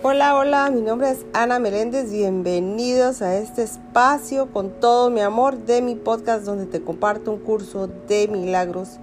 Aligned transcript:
Hola, 0.00 0.36
hola, 0.36 0.70
mi 0.70 0.80
nombre 0.80 1.10
es 1.10 1.26
Ana 1.32 1.58
Meléndez, 1.58 2.12
bienvenidos 2.12 3.20
a 3.20 3.34
este 3.34 3.64
espacio 3.64 4.46
con 4.52 4.70
todo 4.70 5.10
mi 5.10 5.20
amor 5.20 5.56
de 5.56 5.82
mi 5.82 5.96
podcast 5.96 6.44
donde 6.44 6.66
te 6.66 6.80
comparto 6.80 7.32
un 7.32 7.40
curso 7.40 7.88
de 8.06 8.28
milagros 8.28 9.00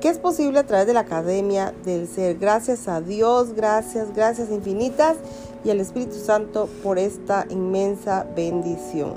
que 0.00 0.08
es 0.08 0.18
posible 0.18 0.58
a 0.58 0.66
través 0.66 0.88
de 0.88 0.92
la 0.92 1.00
Academia 1.00 1.72
del 1.84 2.08
Ser. 2.08 2.36
Gracias 2.36 2.88
a 2.88 3.00
Dios, 3.00 3.52
gracias, 3.54 4.12
gracias 4.12 4.50
infinitas 4.50 5.18
y 5.64 5.70
al 5.70 5.78
Espíritu 5.78 6.16
Santo 6.16 6.68
por 6.82 6.98
esta 6.98 7.46
inmensa 7.48 8.26
bendición. 8.34 9.12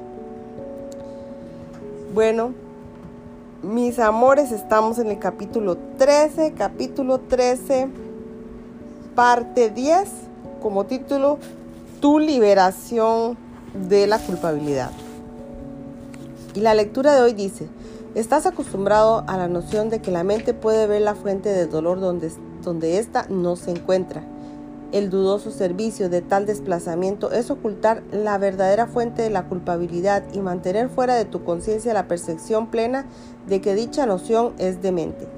Bueno, 2.14 2.54
mis 3.64 3.98
amores, 3.98 4.52
estamos 4.52 5.00
en 5.00 5.08
el 5.08 5.18
capítulo 5.18 5.78
13, 5.98 6.54
capítulo 6.54 7.22
13, 7.22 7.88
parte 9.16 9.72
10 9.72 10.27
como 10.68 10.86
título 10.86 11.40
Tu 12.02 12.20
liberación 12.20 13.38
de 13.88 14.06
la 14.06 14.20
culpabilidad. 14.20 14.92
Y 16.56 16.60
la 16.60 16.74
lectura 16.74 17.16
de 17.16 17.22
hoy 17.22 17.32
dice, 17.32 17.70
estás 18.16 18.46
acostumbrado 18.46 19.24
a 19.28 19.38
la 19.38 19.48
noción 19.48 19.90
de 19.90 20.02
que 20.02 20.12
la 20.12 20.26
mente 20.26 20.54
puede 20.54 20.86
ver 20.86 21.04
la 21.04 21.16
fuente 21.16 21.48
del 21.48 21.70
dolor 21.70 22.02
donde, 22.02 22.34
donde 22.64 22.98
ésta 22.98 23.28
no 23.30 23.56
se 23.56 23.72
encuentra. 23.72 24.26
El 24.92 25.10
dudoso 25.10 25.52
servicio 25.52 26.10
de 26.10 26.22
tal 26.22 26.46
desplazamiento 26.46 27.32
es 27.32 27.50
ocultar 27.50 28.04
la 28.12 28.38
verdadera 28.38 28.88
fuente 28.88 29.22
de 29.22 29.30
la 29.30 29.48
culpabilidad 29.48 30.26
y 30.34 30.42
mantener 30.42 30.90
fuera 30.90 31.16
de 31.16 31.24
tu 31.24 31.46
conciencia 31.46 31.94
la 31.94 32.10
percepción 32.10 32.68
plena 32.68 33.06
de 33.48 33.62
que 33.62 33.74
dicha 33.74 34.06
noción 34.06 34.52
es 34.58 34.82
demente. 34.82 35.37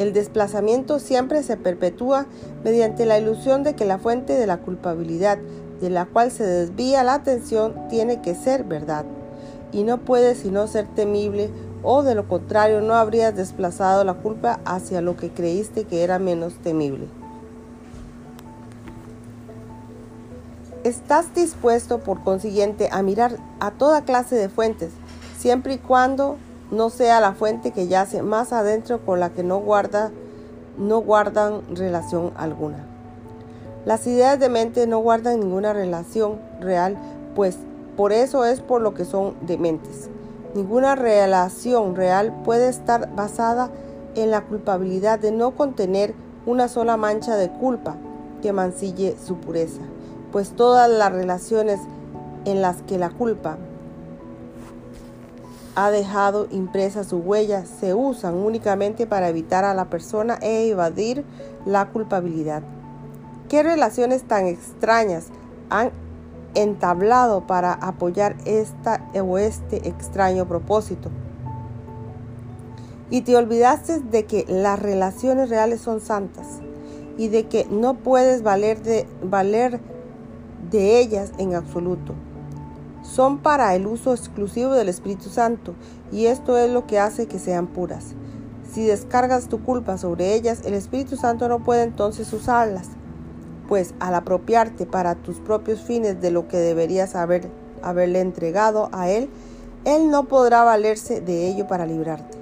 El 0.00 0.14
desplazamiento 0.14 0.98
siempre 0.98 1.42
se 1.42 1.58
perpetúa 1.58 2.24
mediante 2.64 3.04
la 3.04 3.18
ilusión 3.18 3.64
de 3.64 3.74
que 3.74 3.84
la 3.84 3.98
fuente 3.98 4.32
de 4.32 4.46
la 4.46 4.56
culpabilidad 4.56 5.36
de 5.82 5.90
la 5.90 6.06
cual 6.06 6.30
se 6.30 6.42
desvía 6.42 7.04
la 7.04 7.12
atención 7.12 7.74
tiene 7.90 8.22
que 8.22 8.34
ser 8.34 8.64
verdad, 8.64 9.04
y 9.72 9.82
no 9.82 9.98
puede 9.98 10.34
sino 10.36 10.66
ser 10.68 10.86
temible, 10.86 11.50
o 11.82 12.02
de 12.02 12.14
lo 12.14 12.26
contrario 12.26 12.80
no 12.80 12.94
habrías 12.94 13.36
desplazado 13.36 14.02
la 14.04 14.14
culpa 14.14 14.60
hacia 14.64 15.02
lo 15.02 15.18
que 15.18 15.28
creíste 15.28 15.84
que 15.84 16.02
era 16.02 16.18
menos 16.18 16.54
temible. 16.54 17.06
Estás 20.82 21.34
dispuesto, 21.34 21.98
por 21.98 22.24
consiguiente, 22.24 22.88
a 22.90 23.02
mirar 23.02 23.36
a 23.60 23.70
toda 23.72 24.06
clase 24.06 24.36
de 24.36 24.48
fuentes, 24.48 24.92
siempre 25.38 25.74
y 25.74 25.78
cuando 25.78 26.38
no 26.70 26.90
sea 26.90 27.20
la 27.20 27.32
fuente 27.32 27.72
que 27.72 27.88
yace 27.88 28.22
más 28.22 28.52
adentro 28.52 29.00
con 29.04 29.20
la 29.20 29.30
que 29.30 29.42
no 29.42 29.58
guarda 29.58 30.10
no 30.78 30.98
guardan 31.00 31.62
relación 31.74 32.32
alguna. 32.36 32.86
Las 33.84 34.06
ideas 34.06 34.38
de 34.38 34.48
mente 34.48 34.86
no 34.86 34.98
guardan 34.98 35.40
ninguna 35.40 35.72
relación 35.72 36.38
real, 36.60 36.96
pues 37.34 37.58
por 37.96 38.12
eso 38.12 38.44
es 38.44 38.60
por 38.60 38.80
lo 38.80 38.94
que 38.94 39.04
son 39.04 39.34
dementes. 39.42 40.08
Ninguna 40.54 40.94
relación 40.94 41.96
real 41.96 42.34
puede 42.44 42.68
estar 42.68 43.14
basada 43.14 43.70
en 44.14 44.30
la 44.30 44.42
culpabilidad 44.42 45.18
de 45.18 45.32
no 45.32 45.52
contener 45.52 46.14
una 46.46 46.68
sola 46.68 46.96
mancha 46.96 47.36
de 47.36 47.50
culpa 47.50 47.96
que 48.42 48.52
mancille 48.52 49.16
su 49.24 49.36
pureza, 49.36 49.82
pues 50.32 50.50
todas 50.50 50.90
las 50.90 51.12
relaciones 51.12 51.80
en 52.46 52.62
las 52.62 52.82
que 52.82 52.98
la 52.98 53.10
culpa 53.10 53.58
ha 55.74 55.90
dejado 55.90 56.48
impresa 56.50 57.04
su 57.04 57.18
huella 57.18 57.64
se 57.64 57.94
usan 57.94 58.34
únicamente 58.34 59.06
para 59.06 59.28
evitar 59.28 59.64
a 59.64 59.74
la 59.74 59.86
persona 59.86 60.38
e 60.42 60.68
evadir 60.68 61.24
la 61.64 61.88
culpabilidad. 61.90 62.62
¿Qué 63.48 63.62
relaciones 63.62 64.24
tan 64.24 64.46
extrañas 64.46 65.26
han 65.68 65.90
entablado 66.54 67.46
para 67.46 67.72
apoyar 67.72 68.36
esta 68.44 69.08
o 69.14 69.38
este 69.38 69.88
extraño 69.88 70.46
propósito? 70.46 71.10
Y 73.08 73.22
te 73.22 73.36
olvidaste 73.36 74.00
de 74.00 74.24
que 74.24 74.44
las 74.48 74.78
relaciones 74.78 75.50
reales 75.50 75.80
son 75.80 76.00
santas 76.00 76.60
y 77.16 77.28
de 77.28 77.48
que 77.48 77.66
no 77.70 77.94
puedes 77.94 78.42
valer 78.42 78.82
de, 78.82 79.06
valer 79.22 79.80
de 80.70 81.00
ellas 81.00 81.32
en 81.38 81.54
absoluto 81.54 82.14
son 83.10 83.38
para 83.38 83.74
el 83.74 83.86
uso 83.86 84.12
exclusivo 84.12 84.72
del 84.72 84.88
Espíritu 84.88 85.28
Santo 85.28 85.74
y 86.12 86.26
esto 86.26 86.56
es 86.56 86.70
lo 86.70 86.86
que 86.86 86.98
hace 86.98 87.26
que 87.26 87.38
sean 87.38 87.66
puras. 87.66 88.14
Si 88.72 88.84
descargas 88.86 89.48
tu 89.48 89.64
culpa 89.64 89.98
sobre 89.98 90.34
ellas, 90.34 90.60
el 90.64 90.74
Espíritu 90.74 91.16
Santo 91.16 91.48
no 91.48 91.64
puede 91.64 91.82
entonces 91.82 92.32
usarlas, 92.32 92.88
pues 93.68 93.94
al 93.98 94.14
apropiarte 94.14 94.86
para 94.86 95.16
tus 95.16 95.40
propios 95.40 95.80
fines 95.80 96.20
de 96.20 96.30
lo 96.30 96.46
que 96.46 96.58
deberías 96.58 97.16
haber, 97.16 97.50
haberle 97.82 98.20
entregado 98.20 98.88
a 98.92 99.10
Él, 99.10 99.28
Él 99.84 100.10
no 100.10 100.28
podrá 100.28 100.62
valerse 100.62 101.20
de 101.20 101.48
ello 101.48 101.66
para 101.66 101.86
librarte. 101.86 102.38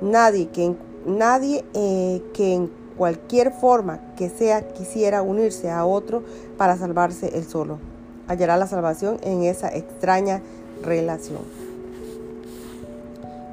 Nadie 0.00 0.48
que, 0.48 0.74
nadie, 1.06 1.66
eh, 1.74 2.22
que 2.32 2.54
en 2.54 2.70
cualquier 2.96 3.52
forma 3.52 4.00
que 4.16 4.30
sea 4.30 4.68
quisiera 4.68 5.20
unirse 5.20 5.70
a 5.70 5.84
otro 5.84 6.22
para 6.56 6.76
salvarse 6.76 7.36
él 7.36 7.44
solo 7.44 7.78
hallará 8.28 8.56
la 8.56 8.66
salvación 8.66 9.18
en 9.22 9.42
esa 9.42 9.68
extraña 9.68 10.40
relación. 10.82 11.40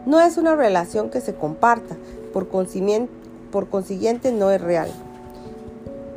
No 0.06 0.22
es 0.22 0.38
una 0.38 0.56
relación 0.56 1.09
que 1.09 1.22
se 1.22 1.34
comparta, 1.34 1.96
por 2.31 2.47
consiguiente, 2.47 3.12
por 3.52 3.68
consiguiente 3.69 4.31
no 4.31 4.52
es 4.52 4.62
real. 4.62 4.91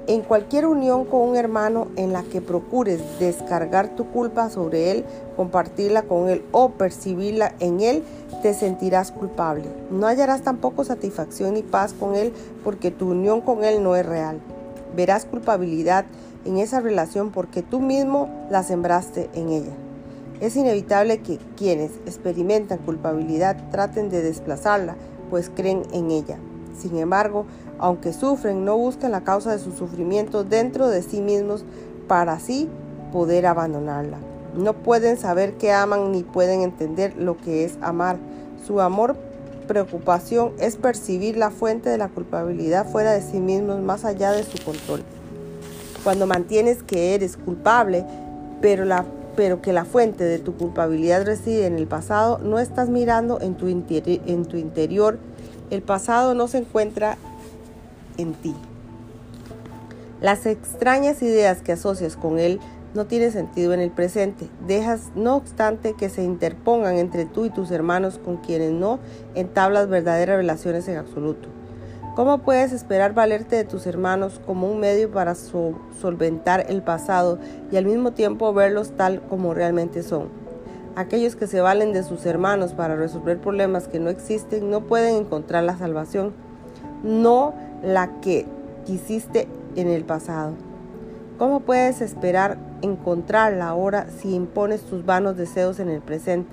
En 0.09 0.23
cualquier 0.23 0.67
unión 0.67 1.05
con 1.05 1.21
un 1.21 1.37
hermano 1.37 1.89
en 1.97 2.13
la 2.13 2.23
que 2.23 2.41
procures 2.41 3.01
descargar 3.19 3.95
tu 3.95 4.07
culpa 4.07 4.49
sobre 4.49 4.91
él, 4.91 5.05
compartirla 5.37 6.03
con 6.03 6.31
él 6.31 6.43
o 6.51 6.71
percibirla 6.71 7.55
en 7.61 7.81
él, 7.81 8.03
te 8.43 8.55
sentirás 8.55 9.13
culpable. 9.13 9.67
No 9.91 10.07
hallarás 10.07 10.43
tampoco 10.43 10.85
satisfacción 10.85 11.55
ni 11.55 11.63
paz 11.63 11.93
con 11.93 12.15
él 12.15 12.33
porque 12.65 12.91
tu 12.91 13.11
unión 13.11 13.43
con 13.43 13.65
él 13.65 13.83
no 13.83 13.97
es 13.97 14.07
real. 14.07 14.41
Verás 14.97 15.27
culpabilidad 15.27 16.07
en 16.49 16.57
esa 16.57 16.81
relación 16.81 17.31
porque 17.31 17.63
tú 17.63 17.79
mismo 17.81 18.29
la 18.51 18.63
sembraste 18.63 19.29
en 19.35 19.51
ella. 19.51 19.73
Es 20.41 20.57
inevitable 20.57 21.19
que 21.19 21.39
quienes 21.57 21.93
experimentan 22.07 22.79
culpabilidad 22.79 23.71
traten 23.71 24.09
de 24.09 24.23
desplazarla, 24.23 24.97
pues 25.29 25.51
creen 25.55 25.83
en 25.93 26.11
ella. 26.11 26.39
Sin 26.79 26.97
embargo, 26.97 27.45
aunque 27.79 28.15
sufren, 28.15 28.65
no 28.65 28.79
buscan 28.79 29.13
la 29.13 29.25
causa 29.25 29.53
de 29.53 29.59
su 29.59 29.73
sufrimiento 29.73 30.43
dentro 30.43 30.89
de 30.89 31.03
sí 31.03 31.21
mismos 31.21 31.65
para 32.07 32.33
así 32.33 32.69
poder 33.13 33.45
abandonarla. 33.45 34.19
No 34.57 34.73
pueden 34.73 35.19
saber 35.19 35.59
que 35.59 35.73
aman 35.73 36.13
ni 36.13 36.23
pueden 36.23 36.63
entender 36.63 37.15
lo 37.19 37.37
que 37.37 37.65
es 37.65 37.77
amar. 37.83 38.17
Su 38.67 38.81
amor 38.81 39.17
preocupación 39.67 40.53
es 40.59 40.77
percibir 40.77 41.37
la 41.37 41.51
fuente 41.51 41.91
de 41.91 41.99
la 41.99 42.09
culpabilidad 42.09 42.91
fuera 42.91 43.13
de 43.13 43.21
sí 43.21 43.39
mismos, 43.39 43.81
más 43.81 44.07
allá 44.07 44.33
de 44.33 44.45
su 44.45 44.65
control 44.65 45.05
cuando 46.09 46.27
mantienes 46.27 46.83
que 46.83 47.15
eres 47.15 47.37
culpable, 47.37 48.03
pero, 48.63 48.87
la, 48.87 49.05
pero 49.37 49.61
que 49.61 49.75
la 49.75 49.85
fuente 49.85 50.25
de 50.25 50.39
tu 50.39 50.57
culpabilidad 50.57 51.27
reside 51.27 51.67
en 51.67 51.77
el 51.77 51.87
pasado, 51.87 52.39
no 52.39 52.59
estás 52.59 52.89
mirando 52.89 53.43
en 53.43 53.57
tu, 53.57 53.69
en 53.69 54.47
tu 54.47 54.57
interior, 54.57 55.19
el 55.69 55.83
pasado 55.83 56.33
no 56.33 56.49
se 56.49 56.57
encuentra 56.57 57.19
en 58.17 58.33
ti. 58.33 58.55
Las 60.23 60.47
extrañas 60.47 61.21
ideas 61.21 61.61
que 61.61 61.73
asocias 61.73 62.17
con 62.17 62.39
él 62.39 62.59
no 62.95 63.05
tienen 63.05 63.31
sentido 63.31 63.75
en 63.75 63.81
el 63.81 63.91
presente. 63.91 64.49
Dejas, 64.67 65.11
no 65.15 65.37
obstante, 65.37 65.93
que 65.93 66.09
se 66.09 66.25
interpongan 66.25 66.97
entre 66.97 67.27
tú 67.27 67.45
y 67.45 67.51
tus 67.51 67.71
hermanos 67.71 68.19
con 68.19 68.39
quienes 68.39 68.73
no 68.73 68.99
entablas 69.35 69.91
verdaderas 69.91 70.39
relaciones 70.39 70.89
en 70.89 70.97
absoluto. 70.97 71.51
¿Cómo 72.19 72.39
puedes 72.39 72.73
esperar 72.73 73.15
valerte 73.15 73.55
de 73.55 73.63
tus 73.63 73.87
hermanos 73.87 74.41
como 74.45 74.69
un 74.69 74.81
medio 74.81 75.09
para 75.09 75.37
solventar 75.37 76.67
el 76.69 76.83
pasado 76.83 77.39
y 77.71 77.77
al 77.77 77.85
mismo 77.85 78.11
tiempo 78.11 78.53
verlos 78.53 78.91
tal 78.97 79.23
como 79.23 79.55
realmente 79.55 80.03
son? 80.03 80.27
Aquellos 80.97 81.37
que 81.37 81.47
se 81.47 81.61
valen 81.61 81.93
de 81.93 82.03
sus 82.03 82.27
hermanos 82.27 82.73
para 82.73 82.97
resolver 82.97 83.39
problemas 83.41 83.87
que 83.87 84.01
no 84.01 84.11
existen 84.11 84.69
no 84.69 84.81
pueden 84.81 85.15
encontrar 85.15 85.63
la 85.63 85.79
salvación, 85.79 86.33
no 87.05 87.55
la 87.85 88.11
que 88.21 88.47
quisiste 88.85 89.47
en 89.77 89.87
el 89.87 90.03
pasado. 90.03 90.55
¿Cómo 91.39 91.61
puedes 91.61 92.01
esperar 92.01 92.59
encontrarla 92.83 93.69
ahora 93.69 94.09
si 94.21 94.35
impones 94.35 94.81
tus 94.81 95.07
vanos 95.07 95.37
deseos 95.37 95.79
en 95.79 95.89
el 95.89 96.01
presente? 96.01 96.51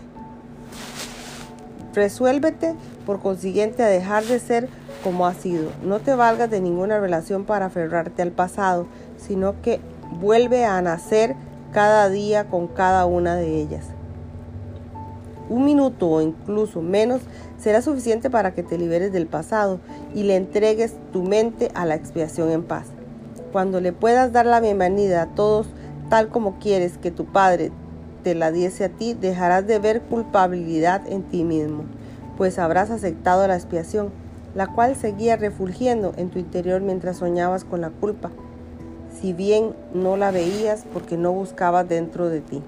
Resuélvete 1.96 2.76
por 3.08 3.20
consiguiente 3.20 3.82
a 3.82 3.88
dejar 3.88 4.26
de 4.26 4.38
ser 4.38 4.70
como 5.06 5.28
ha 5.28 5.36
sido. 5.36 5.70
No 5.84 6.00
te 6.00 6.16
valgas 6.16 6.50
de 6.50 6.60
ninguna 6.60 7.00
relación 7.00 7.46
para 7.46 7.68
aferrarte 7.68 8.24
al 8.24 8.32
pasado, 8.32 8.88
sino 9.18 9.62
que 9.62 9.80
vuelve 10.20 10.66
a 10.66 10.82
nacer 10.82 11.36
cada 11.72 12.10
día 12.10 12.46
con 12.46 12.68
cada 12.68 13.06
una 13.06 13.36
de 13.36 13.62
ellas. 13.62 13.86
Un 15.48 15.64
minuto 15.64 16.10
o 16.10 16.22
incluso 16.22 16.82
menos 16.82 17.22
será 17.60 17.84
suficiente 17.84 18.32
para 18.32 18.56
que 18.56 18.64
te 18.64 18.80
liberes 18.80 19.14
del 19.14 19.28
pasado 19.28 19.80
y 20.16 20.24
le 20.24 20.38
entregues 20.38 20.96
tu 21.14 21.22
mente 21.22 21.70
a 21.76 21.86
la 21.86 21.94
expiación 21.94 22.50
en 22.50 22.64
paz. 22.64 22.88
Cuando 23.52 23.82
le 23.82 23.94
puedas 23.94 24.32
dar 24.32 24.48
la 24.48 24.60
bienvenida 24.60 25.22
a 25.22 25.28
todos 25.28 25.68
tal 26.10 26.30
como 26.30 26.58
quieres 26.58 26.98
que 26.98 27.12
tu 27.12 27.26
Padre 27.26 27.72
te 28.24 28.34
la 28.34 28.52
diese 28.52 28.86
a 28.86 28.90
ti, 28.90 29.14
dejarás 29.14 29.68
de 29.68 29.78
ver 29.78 30.02
culpabilidad 30.02 31.04
en 31.08 31.22
ti 31.22 31.44
mismo, 31.44 31.84
pues 32.38 32.58
habrás 32.58 32.90
aceptado 32.90 33.48
la 33.48 33.56
expiación, 33.56 34.25
la 34.56 34.68
cual 34.68 34.96
seguía 34.96 35.36
refulgiendo 35.36 36.14
en 36.18 36.30
tu 36.30 36.40
interior 36.40 36.82
mientras 36.82 37.18
soñabas 37.18 37.66
con 37.66 37.82
la 37.82 37.90
culpa, 37.90 38.32
si 39.22 39.34
bien 39.34 39.76
no 39.94 40.18
la 40.18 40.32
veías 40.32 40.86
porque 40.94 41.18
no 41.18 41.34
buscabas 41.34 41.88
dentro 41.88 42.30
de 42.30 42.42
ti. 42.42 42.62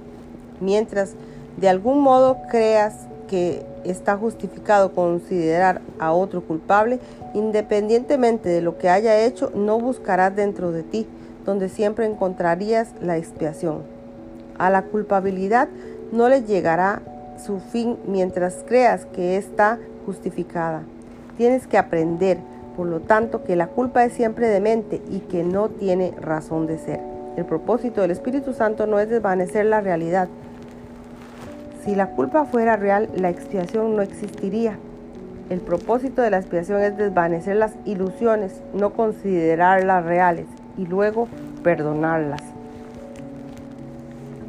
Mientras 0.60 1.14
de 1.56 1.70
algún 1.70 2.02
modo 2.02 2.38
creas 2.50 3.08
que 3.28 3.66
está 3.84 4.18
justificado 4.18 4.94
considerar 4.94 5.82
a 6.00 6.12
otro 6.12 6.42
culpable, 6.44 7.00
independientemente 7.34 8.50
de 8.50 8.62
lo 8.62 8.78
que 8.78 8.90
haya 8.90 9.22
hecho, 9.22 9.52
no 9.56 9.80
buscarás 9.80 10.36
dentro 10.36 10.72
de 10.72 10.84
ti, 10.84 11.08
donde 11.46 11.70
siempre 11.70 12.06
encontrarías 12.06 12.90
la 13.02 13.18
expiación. 13.18 13.84
A 14.58 14.70
la 14.70 14.84
culpabilidad 14.84 15.70
no 16.12 16.28
le 16.30 16.44
llegará 16.44 17.02
su 17.44 17.60
fin 17.60 17.98
mientras 18.08 18.64
creas 18.68 19.06
que 19.06 19.38
está 19.38 19.80
justificada. 20.06 20.84
Tienes 21.38 21.68
que 21.68 21.78
aprender, 21.78 22.40
por 22.76 22.88
lo 22.88 23.00
tanto, 23.00 23.44
que 23.44 23.56
la 23.56 23.68
culpa 23.68 24.04
es 24.04 24.14
siempre 24.14 24.48
demente 24.48 25.02
y 25.10 25.20
que 25.20 25.44
no 25.44 25.70
tiene 25.70 26.14
razón 26.20 26.68
de 26.68 26.78
ser. 26.78 27.00
El 27.38 27.46
propósito 27.46 28.02
del 28.02 28.12
Espíritu 28.12 28.54
Santo 28.54 28.88
no 28.88 29.00
es 29.00 29.10
desvanecer 29.10 29.66
la 29.66 29.82
realidad, 29.82 30.28
si 31.88 31.96
la 31.96 32.08
culpa 32.08 32.44
fuera 32.44 32.76
real, 32.76 33.08
la 33.16 33.30
expiación 33.30 33.96
no 33.96 34.02
existiría. 34.02 34.78
El 35.50 35.62
propósito 35.62 36.22
de 36.22 36.30
la 36.30 36.40
expiación 36.40 36.82
es 36.82 36.98
desvanecer 36.98 37.56
las 37.56 37.76
ilusiones, 37.86 38.62
no 38.74 38.92
considerarlas 38.92 40.04
reales 40.04 40.48
y 40.78 40.86
luego 40.86 41.30
perdonarlas. 41.64 42.44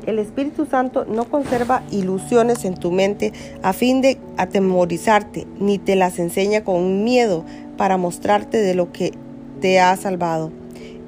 El 0.08 0.18
Espíritu 0.18 0.64
Santo 0.64 1.04
no 1.04 1.26
conserva 1.26 1.82
ilusiones 1.90 2.64
en 2.64 2.76
tu 2.76 2.90
mente 2.90 3.34
a 3.62 3.74
fin 3.74 4.00
de 4.00 4.16
atemorizarte, 4.38 5.46
ni 5.60 5.76
te 5.76 5.96
las 5.96 6.18
enseña 6.18 6.64
con 6.64 7.04
miedo 7.04 7.44
para 7.76 7.98
mostrarte 7.98 8.56
de 8.56 8.74
lo 8.74 8.90
que 8.90 9.12
te 9.60 9.80
ha 9.80 9.94
salvado. 9.98 10.50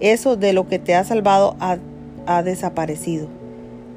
Eso 0.01 0.37
de 0.37 0.53
lo 0.53 0.69
que 0.69 0.79
te 0.79 0.95
ha 0.95 1.03
salvado 1.05 1.57
ha, 1.61 1.79
ha 2.27 2.43
desaparecido. 2.43 3.29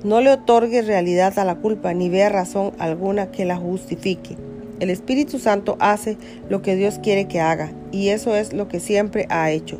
No 0.05 0.21
le 0.21 0.31
otorgue 0.31 0.81
realidad 0.81 1.37
a 1.37 1.43
la 1.43 1.55
culpa 1.55 1.93
ni 1.93 2.07
vea 2.07 2.29
razón 2.29 2.71
alguna 2.79 3.29
que 3.29 3.43
la 3.43 3.57
justifique. 3.57 4.37
El 4.79 4.89
Espíritu 4.89 5.37
Santo 5.37 5.75
hace 5.81 6.17
lo 6.47 6.61
que 6.61 6.77
Dios 6.77 6.97
quiere 7.03 7.27
que 7.27 7.41
haga 7.41 7.73
y 7.91 8.07
eso 8.07 8.37
es 8.37 8.53
lo 8.53 8.69
que 8.69 8.79
siempre 8.79 9.25
ha 9.29 9.51
hecho. 9.51 9.79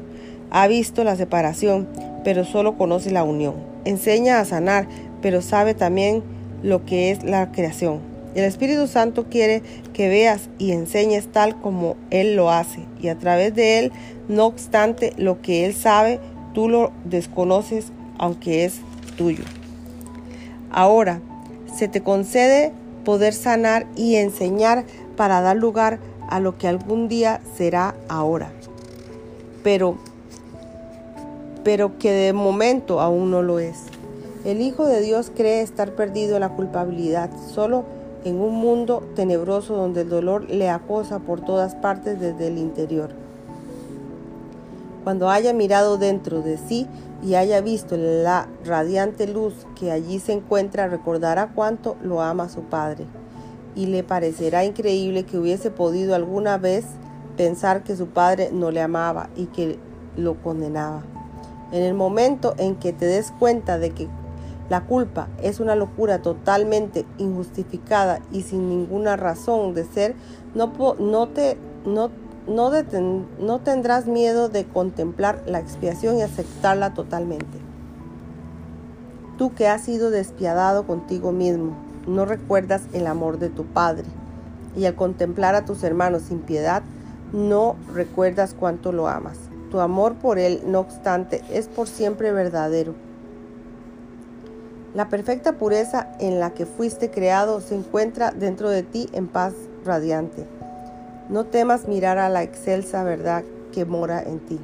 Ha 0.52 0.68
visto 0.68 1.06
la 1.06 1.16
separación, 1.16 1.88
pero 2.26 2.44
solo 2.44 2.78
conoce 2.78 3.10
la 3.10 3.24
unión. 3.24 3.72
Enseña 3.86 4.40
a 4.40 4.46
sanar, 4.46 4.88
pero 5.24 5.42
sabe 5.42 5.74
también 5.74 6.22
lo 6.62 6.86
que 6.86 7.10
es 7.10 7.24
la 7.24 7.52
creación. 7.52 8.02
El 8.36 8.44
Espíritu 8.44 8.88
Santo 8.88 9.25
quiere 9.30 9.64
que 9.94 10.10
veas 10.10 10.50
y 10.60 10.72
enseñes 10.72 11.28
tal 11.31 11.60
como 11.62 11.96
Él 12.12 12.36
lo 12.36 12.52
hace 12.52 12.86
y 13.02 13.08
a 13.08 13.18
través 13.18 13.56
de 13.56 13.80
Él, 13.80 13.92
no 14.28 14.46
obstante 14.46 15.14
lo 15.18 15.42
que 15.42 15.66
Él 15.66 15.74
sabe, 15.74 16.20
tú 16.54 16.68
lo 16.68 16.92
desconoces 17.06 17.92
aunque 18.18 18.66
es 18.66 18.81
tuyo. 19.18 19.44
Ahora, 20.72 21.22
se 21.74 21.88
te 21.88 22.02
concede 22.02 22.72
poder 23.06 23.34
sanar 23.34 23.86
y 23.96 24.16
enseñar 24.16 24.86
para 25.16 25.42
dar 25.42 25.56
lugar 25.56 26.00
a 26.30 26.40
lo 26.40 26.58
que 26.58 26.68
algún 26.68 27.08
día 27.08 27.40
será 27.56 27.96
ahora. 28.10 28.52
Pero, 29.64 29.98
pero 31.64 31.98
que 31.98 32.12
de 32.12 32.34
momento 32.34 33.00
aún 33.00 33.31
no 33.31 33.42
lo 33.42 33.60
es. 33.60 33.93
El 34.45 34.60
Hijo 34.60 34.86
de 34.86 35.00
Dios 35.00 35.31
cree 35.34 35.62
estar 35.62 35.94
perdido 35.94 36.36
en 36.36 36.42
la 36.42 36.50
culpabilidad, 36.50 37.30
solo 37.54 37.86
en 38.25 38.42
un 38.42 38.56
mundo 38.56 39.01
tenebroso 39.16 39.74
donde 39.74 40.01
el 40.01 40.10
dolor 40.10 40.50
le 40.50 40.69
acosa 40.69 41.19
por 41.19 41.40
todas 41.40 41.75
partes 41.75 42.19
desde 42.19 42.48
el 42.48 42.57
interior. 42.57 43.12
Cuando 45.06 45.30
haya 45.30 45.54
mirado 45.54 45.98
dentro 45.98 46.42
de 46.42 46.57
sí 46.57 46.88
y 47.24 47.36
haya 47.36 47.62
visto 47.62 47.95
la 47.95 48.50
radiante 48.66 49.28
luz 49.28 49.54
que 49.80 49.92
allí 49.92 50.19
se 50.19 50.34
encuentra, 50.34 50.90
recordará 50.90 51.54
cuánto 51.56 51.95
lo 52.04 52.22
ama 52.22 52.50
su 52.50 52.63
Padre. 52.63 53.06
Y 53.75 53.86
le 53.86 54.04
parecerá 54.04 54.66
increíble 54.66 55.24
que 55.24 55.38
hubiese 55.38 55.72
podido 55.72 56.16
alguna 56.16 56.57
vez 56.57 56.84
pensar 57.38 57.84
que 57.84 57.95
su 57.95 58.07
Padre 58.07 58.50
no 58.51 58.72
le 58.72 58.81
amaba 58.81 59.30
y 59.38 59.45
que 59.45 59.80
lo 60.18 60.36
condenaba. 60.42 61.01
En 61.72 61.81
el 61.84 61.94
momento 61.94 62.54
en 62.57 62.75
que 62.75 62.92
te 62.92 63.06
des 63.06 63.31
cuenta 63.40 63.80
de 63.80 63.92
que 63.92 64.10
la 64.69 64.86
culpa 64.86 65.27
es 65.42 65.60
una 65.60 65.75
locura 65.75 66.21
totalmente 66.21 67.06
injustificada 67.18 68.21
y 68.31 68.44
sin 68.44 68.69
ninguna 68.69 69.15
razón 69.15 69.74
de 69.74 69.86
ser, 69.86 70.15
no, 70.56 70.71
no 71.00 71.27
te, 71.27 71.57
no 71.86 72.10
no, 72.48 73.60
tendrás 73.60 74.06
miedo 74.06 74.50
de 74.50 74.65
contemplar 74.65 75.44
la 75.45 75.60
expiación 75.60 76.18
y 76.18 76.21
aceptarla 76.21 76.94
totalmente. 76.94 77.57
Tú 79.38 79.54
que 79.54 79.68
has 79.68 79.83
sido 79.83 80.12
despiadado 80.12 80.86
contigo 80.86 81.31
mismo, 81.31 81.75
no 82.06 82.25
recuerdas 82.25 82.83
el 82.94 83.07
amor 83.07 83.39
de 83.39 83.50
tu 83.50 83.66
Padre, 83.66 84.06
y 84.75 84.86
al 84.86 84.95
contemplar 84.95 85.56
a 85.56 85.66
tus 85.66 85.83
hermanos 85.83 86.24
sin 86.24 86.39
piedad, 86.39 86.83
no 87.31 87.75
recuerdas 87.94 88.56
cuánto 88.57 88.92
lo 88.92 89.07
amas. 89.07 89.38
Tu 89.71 89.80
amor 89.80 90.16
por 90.16 90.38
Él, 90.38 90.62
no 90.66 90.80
obstante, 90.80 91.42
es 91.50 91.68
por 91.68 91.88
siempre 91.88 92.31
verdadero. 92.31 92.94
La 94.94 95.10
perfecta 95.10 95.54
pureza 95.54 96.07
en 96.19 96.40
la 96.40 96.51
que 96.51 96.68
fuiste 96.68 97.10
creado 97.10 97.62
se 97.62 97.74
encuentra 97.74 98.30
dentro 98.30 98.69
de 98.69 98.84
ti 98.84 99.10
en 99.13 99.28
paz 99.28 99.54
radiante. 99.84 100.45
No 101.30 101.45
temas 101.45 101.88
mirar 101.88 102.19
a 102.19 102.30
la 102.30 102.44
excelsa 102.44 103.04
verdad 103.04 103.44
que 103.72 103.86
mora 103.86 104.22
en 104.22 104.40
ti. 104.40 104.60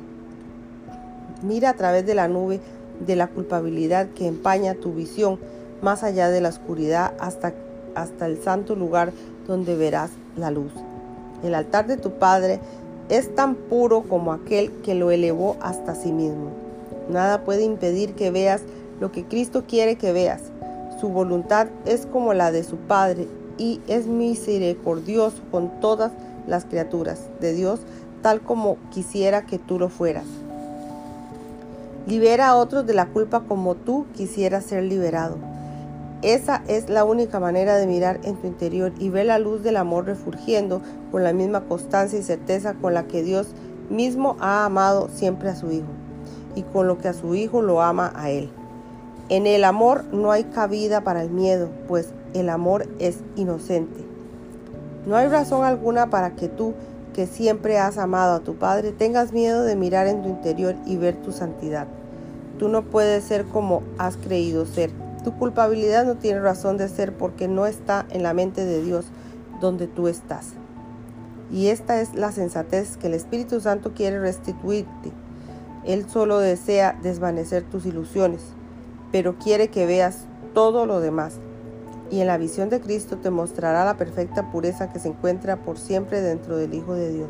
Mira 1.42 1.72
a 1.72 1.74
través 1.74 2.06
de 2.06 2.14
la 2.14 2.28
nube 2.28 2.60
de 3.00 3.16
la 3.16 3.26
culpabilidad 3.26 4.10
que 4.10 4.28
empaña 4.28 4.76
tu 4.76 4.94
visión 4.94 5.40
más 5.82 6.04
allá 6.04 6.30
de 6.30 6.42
la 6.42 6.50
oscuridad 6.50 7.14
hasta, 7.20 7.54
hasta 7.96 8.28
el 8.28 8.40
santo 8.44 8.76
lugar 8.76 9.12
donde 9.48 9.76
verás 9.76 10.12
la 10.38 10.52
luz. 10.52 10.72
El 11.44 11.56
altar 11.56 11.88
de 11.88 11.98
tu 11.98 12.12
Padre 12.12 12.60
es 13.10 13.34
tan 13.34 13.56
puro 13.56 14.04
como 14.04 14.32
aquel 14.32 14.72
que 14.84 14.94
lo 14.94 15.10
elevó 15.10 15.56
hasta 15.60 15.96
sí 15.96 16.12
mismo. 16.12 16.52
Nada 17.10 17.44
puede 17.44 17.64
impedir 17.64 18.14
que 18.14 18.30
veas 18.30 18.62
lo 19.00 19.12
que 19.12 19.26
Cristo 19.26 19.64
quiere 19.68 19.98
que 19.98 20.12
veas. 20.12 20.52
Su 21.00 21.10
voluntad 21.10 21.68
es 21.86 22.06
como 22.06 22.34
la 22.34 22.52
de 22.52 22.64
su 22.64 22.78
Padre 22.78 23.28
y 23.58 23.82
es 23.88 24.08
misericordioso 24.08 25.42
con 25.52 25.80
todas 25.80 26.12
las 26.48 26.66
criaturas 26.66 27.30
de 27.40 27.54
Dios 27.54 27.82
tal 28.22 28.42
como 28.42 28.78
quisiera 28.92 29.46
que 29.46 29.60
tú 29.60 29.80
lo 29.80 29.90
fueras. 29.90 30.26
Libera 32.08 32.50
a 32.50 32.56
otros 32.56 32.86
de 32.86 32.94
la 32.94 33.08
culpa 33.08 33.42
como 33.42 33.76
tú 33.76 34.08
quisieras 34.16 34.66
ser 34.66 34.84
liberado. 34.84 35.38
Esa 36.22 36.64
es 36.68 36.90
la 36.90 37.06
única 37.06 37.40
manera 37.40 37.78
de 37.78 37.88
mirar 37.88 38.20
en 38.24 38.36
tu 38.36 38.48
interior 38.48 38.92
y 39.00 39.10
ver 39.10 39.28
la 39.28 39.40
luz 39.40 39.64
del 39.64 39.78
amor 39.78 40.06
refulgiendo 40.06 40.82
con 41.12 41.24
la 41.24 41.32
misma 41.32 41.62
constancia 41.62 42.20
y 42.20 42.24
certeza 42.24 42.74
con 42.74 42.94
la 42.94 43.04
que 43.08 43.24
Dios 43.24 43.54
mismo 43.90 44.36
ha 44.40 44.66
amado 44.66 45.10
siempre 45.14 45.50
a 45.50 45.56
su 45.56 45.72
Hijo 45.72 45.88
y 46.56 46.64
con 46.64 46.88
lo 46.88 46.98
que 46.98 47.08
a 47.08 47.14
su 47.14 47.36
Hijo 47.36 47.62
lo 47.62 47.82
ama 47.82 48.12
a 48.16 48.32
Él. 48.32 48.50
En 49.30 49.46
el 49.46 49.64
amor 49.64 50.06
no 50.12 50.32
hay 50.32 50.46
cabida 50.46 51.02
para 51.02 51.22
el 51.22 51.30
miedo, 51.30 51.70
pues 51.88 52.10
el 52.34 52.50
amor 52.50 52.88
es 52.98 53.20
inocente. 53.36 54.04
No 55.06 55.16
hay 55.16 55.28
razón 55.28 55.64
alguna 55.64 56.10
para 56.10 56.32
que 56.32 56.48
tú, 56.48 56.74
que 57.14 57.28
siempre 57.28 57.78
has 57.78 58.00
amado 58.00 58.34
a 58.34 58.40
tu 58.40 58.56
Padre, 58.56 58.92
tengas 58.92 59.32
miedo 59.32 59.64
de 59.64 59.76
mirar 59.76 60.08
en 60.08 60.24
tu 60.24 60.30
interior 60.30 60.76
y 60.88 60.98
ver 60.98 61.16
tu 61.16 61.32
santidad. 61.32 61.88
Tú 62.58 62.70
no 62.70 62.84
puedes 62.84 63.24
ser 63.24 63.46
como 63.46 63.84
has 64.00 64.18
creído 64.18 64.66
ser. 64.66 64.90
Tu 65.24 65.32
culpabilidad 65.38 66.06
no 66.06 66.16
tiene 66.16 66.40
razón 66.40 66.78
de 66.78 66.90
ser 66.90 67.14
porque 67.14 67.48
no 67.48 67.68
está 67.68 68.08
en 68.10 68.24
la 68.24 68.34
mente 68.34 68.66
de 68.66 68.82
Dios 68.82 69.06
donde 69.62 69.86
tú 69.86 70.08
estás. 70.08 70.54
Y 71.52 71.68
esta 71.68 72.02
es 72.02 72.16
la 72.16 72.32
sensatez 72.32 72.98
que 72.98 73.08
el 73.08 73.14
Espíritu 73.14 73.62
Santo 73.62 73.94
quiere 73.94 74.20
restituirte. 74.20 75.12
Él 75.86 76.10
solo 76.10 76.40
desea 76.40 76.98
desvanecer 77.02 77.64
tus 77.64 77.86
ilusiones, 77.86 78.42
pero 79.12 79.38
quiere 79.38 79.70
que 79.70 79.86
veas 79.86 80.26
todo 80.54 80.86
lo 80.86 81.00
demás 81.00 81.40
y 82.12 82.22
en 82.22 82.28
la 82.28 82.38
visión 82.38 82.70
de 82.70 82.82
Cristo 82.82 83.18
te 83.18 83.30
mostrará 83.30 83.86
la 83.86 83.98
perfecta 83.98 84.52
pureza 84.52 84.92
que 84.92 85.00
se 85.00 85.10
encuentra 85.10 85.58
por 85.58 85.78
siempre 85.78 86.22
dentro 86.22 86.58
del 86.58 86.74
Hijo 86.74 86.94
de 86.94 87.12
Dios. 87.12 87.30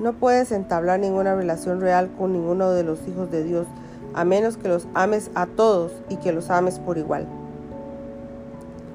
No 0.00 0.12
puedes 0.12 0.52
entablar 0.52 1.00
ninguna 1.00 1.34
relación 1.34 1.80
real 1.80 2.10
con 2.16 2.32
ninguno 2.32 2.70
de 2.70 2.84
los 2.84 3.00
hijos 3.08 3.30
de 3.30 3.42
Dios, 3.42 3.66
a 4.14 4.24
menos 4.24 4.56
que 4.56 4.68
los 4.68 4.86
ames 4.94 5.30
a 5.34 5.46
todos 5.46 5.92
y 6.08 6.16
que 6.16 6.32
los 6.32 6.50
ames 6.50 6.78
por 6.78 6.98
igual. 6.98 7.26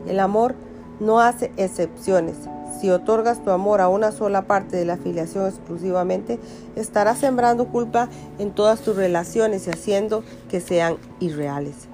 El 0.07 0.19
amor 0.19 0.55
no 0.99 1.19
hace 1.19 1.51
excepciones. 1.57 2.35
Si 2.83 2.89
otorgas 2.89 3.41
tu 3.41 3.49
amor 3.49 3.79
a 3.79 3.87
una 3.87 4.11
sola 4.11 4.41
parte 4.41 4.75
de 4.75 4.83
la 4.83 4.95
afiliación 4.95 5.47
exclusivamente, 5.47 6.37
estarás 6.75 7.17
sembrando 7.17 7.69
culpa 7.69 8.09
en 8.39 8.51
todas 8.51 8.81
tus 8.81 8.97
relaciones 8.97 9.65
y 9.67 9.69
haciendo 9.69 10.21
que 10.49 10.59
sean 10.59 10.97
irreales. 11.21 11.87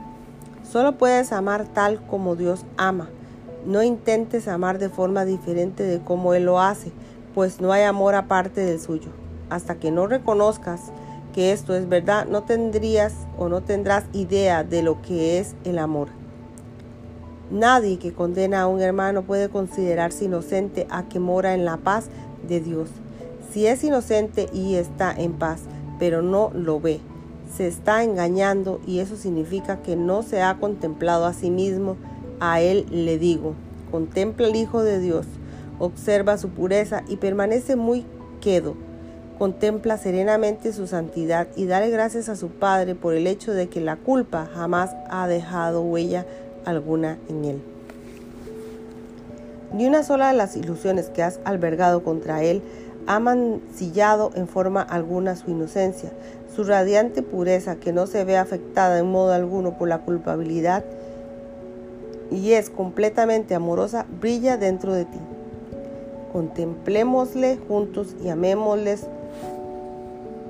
Solo 0.67 0.98
puedes 0.98 1.31
amar 1.31 1.67
tal 1.67 2.01
como 2.08 2.36
Dios 2.36 2.65
ama. 2.75 3.08
No 3.67 3.84
intentes 3.84 4.48
amar 4.48 4.79
de 4.79 4.89
forma 4.89 5.25
diferente 5.25 5.84
de 5.84 6.00
como 6.00 6.34
Él 6.34 6.46
lo 6.46 6.60
hace, 6.60 6.91
pues 7.36 7.62
no 7.62 7.72
hay 7.72 7.84
amor 7.84 8.15
aparte 8.15 8.62
del 8.62 8.79
suyo. 8.79 9.12
Hasta 9.51 9.75
que 9.75 9.91
no 9.91 10.08
reconozcas 10.08 10.86
que 11.36 11.51
esto 11.51 11.75
es 11.75 11.88
verdad, 11.88 12.25
no 12.25 12.46
tendrías 12.46 13.13
o 13.38 13.48
no 13.48 13.62
tendrás 13.62 14.05
idea 14.12 14.63
de 14.63 14.81
lo 14.81 15.03
que 15.03 15.38
es 15.38 15.53
el 15.65 15.77
amor. 15.77 16.18
Nadie 17.51 17.98
que 17.98 18.13
condena 18.13 18.62
a 18.62 18.68
un 18.68 18.79
hermano 18.79 19.24
puede 19.24 19.50
considerarse 19.50 20.25
inocente 20.25 20.86
a 20.91 21.10
que 21.10 21.20
mora 21.20 21.56
en 21.56 21.65
la 21.65 21.77
paz 21.77 22.06
de 22.48 22.60
Dios. 22.60 22.89
Si 23.51 23.65
es 23.65 23.84
inocente 23.84 24.48
y 24.53 24.75
está 24.75 25.12
en 25.12 25.34
paz, 25.34 25.62
pero 25.98 26.22
no 26.22 26.51
lo 26.53 26.79
ve, 26.79 27.00
se 27.56 27.68
está 27.68 28.03
engañando 28.03 28.79
y 28.86 29.00
eso 29.00 29.15
significa 29.15 29.82
que 29.82 29.96
no 29.96 30.22
se 30.22 30.41
ha 30.41 30.58
contemplado 30.60 31.25
a 31.25 31.34
sí 31.34 31.50
mismo. 31.50 31.98
A 32.39 32.62
él 32.62 32.86
le 32.91 33.18
digo, 33.18 33.56
contempla 33.91 34.48
al 34.48 34.56
Hijo 34.56 34.84
de 34.84 35.00
Dios, 35.00 35.25
observa 35.79 36.38
su 36.38 36.50
pureza 36.50 37.03
y 37.08 37.18
permanece 37.18 37.75
muy 37.75 38.06
quedo. 38.41 38.75
Contempla 39.39 39.98
serenamente 39.98 40.74
su 40.74 40.86
santidad 40.86 41.48
y 41.56 41.65
dale 41.65 41.89
gracias 41.89 42.29
a 42.29 42.36
su 42.36 42.50
Padre 42.50 42.94
por 42.94 43.15
el 43.15 43.25
hecho 43.25 43.53
de 43.53 43.70
que 43.70 43.82
la 43.82 43.96
culpa 43.96 44.48
jamás 44.53 44.91
ha 45.10 45.27
dejado 45.27 45.82
huella 45.82 46.25
alguna 46.65 47.17
en 47.29 47.45
él. 47.45 47.61
Ni 49.73 49.85
una 49.85 50.03
sola 50.03 50.29
de 50.31 50.37
las 50.37 50.55
ilusiones 50.55 51.09
que 51.09 51.23
has 51.23 51.39
albergado 51.43 52.03
contra 52.03 52.43
él 52.43 52.61
ha 53.07 53.19
mancillado 53.19 54.31
en 54.35 54.47
forma 54.47 54.81
alguna 54.81 55.35
su 55.35 55.51
inocencia, 55.51 56.11
su 56.55 56.63
radiante 56.63 57.21
pureza 57.21 57.75
que 57.75 57.93
no 57.93 58.07
se 58.07 58.23
ve 58.23 58.37
afectada 58.37 58.99
en 58.99 59.11
modo 59.11 59.33
alguno 59.33 59.77
por 59.77 59.87
la 59.87 59.99
culpabilidad 59.99 60.83
y 62.31 62.53
es 62.53 62.69
completamente 62.69 63.55
amorosa, 63.55 64.05
brilla 64.19 64.57
dentro 64.57 64.93
de 64.93 65.05
ti. 65.05 65.17
Contemplémosle 66.31 67.57
juntos 67.67 68.15
y 68.23 68.29
amémosles, 68.29 69.07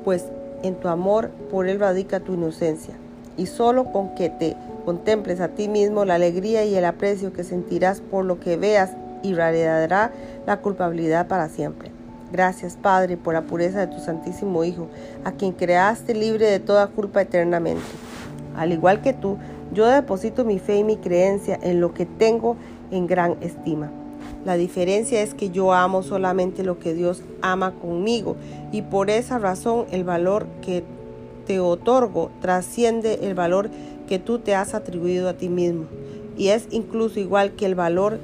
pues 0.03 0.25
en 0.63 0.75
tu 0.75 0.89
amor 0.89 1.29
por 1.49 1.67
él 1.67 1.79
radica 1.79 2.19
tu 2.19 2.33
inocencia. 2.33 2.95
Y 3.37 3.45
solo 3.45 3.85
con 3.85 4.15
que 4.15 4.29
te 4.29 4.57
contemples 4.85 5.39
a 5.39 5.49
ti 5.49 5.67
mismo 5.67 6.05
la 6.05 6.15
alegría 6.15 6.65
y 6.65 6.75
el 6.75 6.85
aprecio 6.85 7.33
que 7.33 7.43
sentirás 7.43 8.01
por 8.01 8.25
lo 8.25 8.39
que 8.39 8.57
veas 8.57 8.91
irradiará 9.23 10.11
la 10.45 10.61
culpabilidad 10.61 11.27
para 11.27 11.49
siempre. 11.49 11.91
Gracias, 12.31 12.77
Padre, 12.77 13.17
por 13.17 13.33
la 13.33 13.41
pureza 13.41 13.79
de 13.79 13.87
tu 13.87 13.99
Santísimo 13.99 14.63
Hijo, 14.63 14.87
a 15.23 15.31
quien 15.31 15.51
creaste 15.51 16.13
libre 16.13 16.45
de 16.45 16.59
toda 16.59 16.87
culpa 16.87 17.21
eternamente. 17.21 17.81
Al 18.55 18.71
igual 18.71 19.01
que 19.01 19.13
tú, 19.13 19.37
yo 19.73 19.87
deposito 19.87 20.45
mi 20.45 20.59
fe 20.59 20.77
y 20.77 20.83
mi 20.83 20.97
creencia 20.97 21.59
en 21.61 21.81
lo 21.81 21.93
que 21.93 22.05
tengo 22.05 22.55
en 22.91 23.07
gran 23.07 23.37
estima. 23.41 23.91
La 24.45 24.55
diferencia 24.55 25.21
es 25.21 25.33
que 25.33 25.49
yo 25.49 25.73
amo 25.73 26.01
solamente 26.01 26.63
lo 26.63 26.79
que 26.79 26.93
Dios 26.93 27.23
ama 27.41 27.73
conmigo 27.73 28.35
y 28.71 28.83
por 28.83 29.09
esa 29.09 29.37
razón 29.37 29.85
el 29.91 30.03
valor 30.03 30.47
que 30.61 30.83
te 31.45 31.59
otorgo 31.59 32.31
trasciende 32.41 33.19
el 33.23 33.33
valor 33.33 33.69
que 34.09 34.19
tú 34.19 34.39
te 34.39 34.55
has 34.55 34.73
atribuido 34.73 35.29
a 35.29 35.33
ti 35.33 35.47
mismo 35.47 35.85
y 36.37 36.49
es 36.49 36.67
incluso 36.71 37.21
igual 37.21 37.51
que 37.51 37.65
el 37.65 37.75
valor 37.75 38.19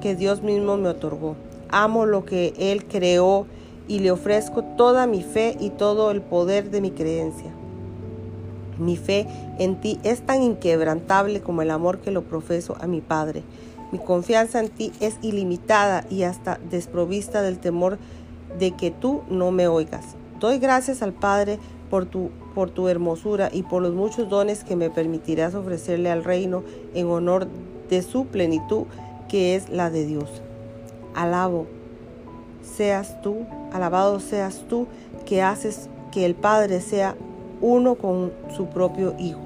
que 0.00 0.14
Dios 0.14 0.42
mismo 0.42 0.78
me 0.78 0.88
otorgó 0.88 1.36
amo 1.70 2.06
lo 2.06 2.24
que 2.24 2.54
Él 2.58 2.84
creó 2.84 3.46
y 3.88 4.00
le 4.00 4.10
ofrezco 4.10 4.62
toda 4.62 5.06
mi 5.06 5.22
fe 5.22 5.56
y 5.58 5.70
todo 5.70 6.10
el 6.10 6.22
poder 6.22 6.70
de 6.70 6.80
mi 6.80 6.90
creencia. 6.90 7.50
Mi 8.78 8.96
fe 8.96 9.26
en 9.58 9.80
ti 9.80 9.98
es 10.04 10.22
tan 10.22 10.42
inquebrantable 10.42 11.40
como 11.40 11.62
el 11.62 11.70
amor 11.70 11.98
que 11.98 12.10
lo 12.10 12.22
profeso 12.22 12.76
a 12.80 12.86
mi 12.86 13.00
Padre. 13.00 13.42
Mi 13.92 13.98
confianza 13.98 14.60
en 14.60 14.68
ti 14.68 14.92
es 15.00 15.16
ilimitada 15.22 16.04
y 16.08 16.22
hasta 16.22 16.60
desprovista 16.70 17.42
del 17.42 17.58
temor 17.58 17.98
de 18.58 18.70
que 18.72 18.90
tú 18.90 19.22
no 19.28 19.50
me 19.50 19.68
oigas. 19.68 20.04
Doy 20.38 20.58
gracias 20.58 21.02
al 21.02 21.12
Padre 21.12 21.58
por 21.90 22.06
tu, 22.06 22.30
por 22.54 22.70
tu 22.70 22.88
hermosura 22.88 23.50
y 23.52 23.64
por 23.64 23.82
los 23.82 23.92
muchos 23.92 24.28
dones 24.30 24.64
que 24.64 24.76
me 24.76 24.88
permitirás 24.88 25.54
ofrecerle 25.54 26.10
al 26.10 26.24
reino 26.24 26.62
en 26.94 27.08
honor 27.08 27.48
de 27.90 28.02
su 28.02 28.26
plenitud 28.26 28.84
que 29.28 29.56
es 29.56 29.68
la 29.68 29.90
de 29.90 30.06
Dios 30.06 30.42
alabo 31.14 31.66
seas 32.62 33.20
tú, 33.22 33.46
alabado 33.72 34.20
seas 34.20 34.64
tú 34.68 34.86
que 35.26 35.42
haces 35.42 35.88
que 36.12 36.24
el 36.26 36.34
Padre 36.34 36.80
sea 36.80 37.16
uno 37.60 37.94
con 37.96 38.32
su 38.56 38.66
propio 38.66 39.14
Hijo. 39.18 39.40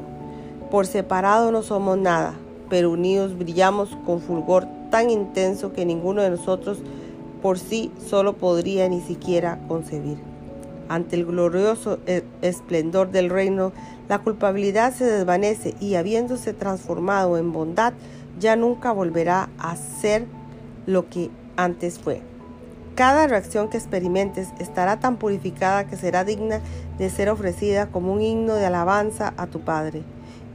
Por 0.71 0.87
separado 0.87 1.53
no 1.53 1.63
somos 1.63 1.99
nada, 1.99 2.35
pero 2.69 2.91
unidos 2.91 3.37
brillamos 3.37 3.97
con 4.07 4.21
fulgor 4.21 4.67
tan 4.91 5.11
intenso 5.11 5.73
que 5.73 5.85
ninguno 5.85 6.23
de 6.23 6.31
nosotros 6.31 6.79
por 7.43 7.59
sí 7.59 7.91
solo 8.05 8.35
podría 8.35 8.89
ni 8.89 9.01
siquiera 9.01 9.59
concebir. 9.69 10.34
Ante 10.89 11.17
el 11.17 11.25
glorioso 11.25 11.99
e-, 12.07 12.25
esplendor 12.43 13.11
del 13.11 13.31
reino, 13.31 13.73
la 14.09 14.19
culpabilidad 14.19 14.93
se 14.95 15.05
desvanece 15.05 15.75
y 15.81 15.95
habiéndose 15.95 16.53
transformado 16.53 17.39
en 17.39 17.53
bondad, 17.53 17.95
ya 18.39 18.57
nunca 18.57 18.93
volverá 18.93 19.49
a 19.59 19.77
ser 19.77 20.27
lo 20.87 21.09
que 21.09 21.31
antes 21.57 21.99
fue. 21.99 22.23
Cada 22.95 23.27
reacción 23.27 23.69
que 23.69 23.77
experimentes 23.77 24.49
estará 24.61 25.01
tan 25.01 25.17
purificada 25.17 25.87
que 25.87 25.97
será 25.97 26.25
digna 26.25 26.61
de 26.99 27.11
ser 27.11 27.29
ofrecida 27.29 27.89
como 27.89 28.13
un 28.13 28.23
himno 28.23 28.55
de 28.55 28.67
alabanza 28.67 29.35
a 29.37 29.47
tu 29.47 29.61
Padre. 29.61 30.03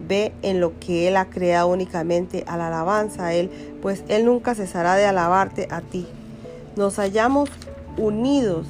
Ve 0.07 0.31
en 0.41 0.62
lo 0.62 0.79
que 0.79 1.09
Él 1.09 1.17
ha 1.17 1.25
creado 1.25 1.67
únicamente 1.67 2.45
a 2.48 2.55
la 2.55 2.67
alabanza 2.67 3.25
a 3.25 3.33
Él, 3.33 3.50
pues 3.81 4.05
Él 4.07 4.25
nunca 4.25 4.55
cesará 4.55 4.95
de 4.95 5.05
alabarte 5.05 5.67
a 5.69 5.81
ti. 5.81 6.07
Nos 6.77 6.95
hallamos 6.95 7.50
unidos 7.98 8.67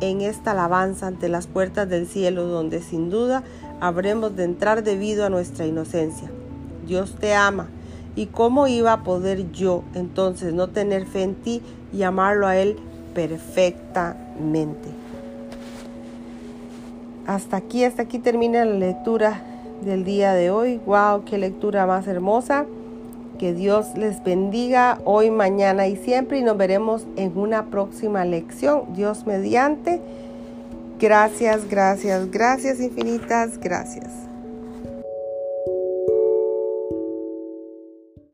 en 0.00 0.20
esta 0.20 0.52
alabanza 0.52 1.06
ante 1.06 1.28
las 1.28 1.46
puertas 1.46 1.88
del 1.88 2.06
cielo, 2.06 2.46
donde 2.46 2.82
sin 2.82 3.10
duda 3.10 3.42
habremos 3.80 4.36
de 4.36 4.44
entrar 4.44 4.82
debido 4.82 5.24
a 5.24 5.30
nuestra 5.30 5.66
inocencia. 5.66 6.30
Dios 6.86 7.14
te 7.20 7.34
ama 7.34 7.68
¿Y 8.16 8.26
cómo 8.26 8.66
iba 8.66 8.92
a 8.92 9.04
poder 9.04 9.52
yo 9.52 9.84
entonces 9.94 10.52
no 10.52 10.68
tener 10.68 11.06
fe 11.06 11.22
en 11.22 11.36
ti 11.36 11.62
y 11.92 12.02
amarlo 12.02 12.46
a 12.46 12.56
Él 12.56 12.76
perfectamente? 13.14 14.88
Hasta 17.26 17.56
aquí, 17.56 17.84
hasta 17.84 18.02
aquí 18.02 18.18
termina 18.18 18.64
la 18.64 18.74
lectura 18.74 19.42
del 19.84 20.04
día 20.04 20.32
de 20.34 20.50
hoy. 20.50 20.80
¡Wow! 20.84 21.24
¡Qué 21.24 21.38
lectura 21.38 21.86
más 21.86 22.08
hermosa! 22.08 22.66
Que 23.40 23.54
Dios 23.54 23.96
les 23.96 24.22
bendiga 24.22 24.98
hoy, 25.06 25.30
mañana 25.30 25.86
y 25.86 25.96
siempre 25.96 26.38
y 26.38 26.42
nos 26.42 26.58
veremos 26.58 27.06
en 27.16 27.38
una 27.38 27.70
próxima 27.70 28.26
lección. 28.26 28.92
Dios 28.92 29.26
mediante. 29.26 29.98
Gracias, 30.98 31.66
gracias, 31.66 32.30
gracias 32.30 32.80
infinitas, 32.80 33.58
gracias. 33.58 34.29